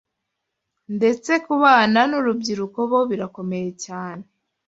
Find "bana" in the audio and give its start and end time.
1.63-1.99